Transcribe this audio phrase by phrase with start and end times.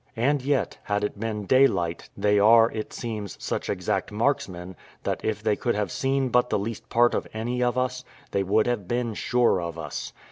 [0.17, 5.43] And yet, had it been daylight, they are, it seems, such exact marksmen, that if
[5.43, 8.87] they could have seen but the least part of any of us, they would have
[8.87, 10.11] been sure of us.